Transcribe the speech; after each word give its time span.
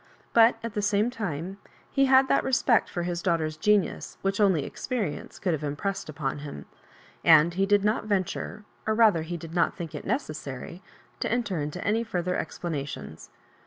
But 0.33 0.55
at 0.63 0.73
the 0.73 0.81
same 0.81 1.11
time 1.11 1.59
he 1.91 2.05
had 2.05 2.27
that 2.27 2.43
respect 2.43 2.89
for 2.89 3.03
his 3.03 3.21
daughter's 3.21 3.55
genius, 3.55 4.17
which 4.23 4.39
only 4.41 4.65
experience 4.65 5.37
could 5.37 5.53
have 5.53 5.63
impressed 5.63 6.09
upon 6.09 6.39
hiat; 6.39 6.65
and 7.23 7.53
he 7.53 7.67
did 7.67 7.83
not 7.83 8.05
venture, 8.05 8.65
or 8.87 8.95
rather 8.95 9.21
he 9.21 9.37
did 9.37 9.53
not 9.53 9.75
think 9.75 9.93
it 9.93 10.03
necessary, 10.07 10.81
to 11.19 11.31
enter 11.31 11.59
into 11.61 11.85
any 11.85 12.03
further 12.03 12.35
explanations. 12.35 13.29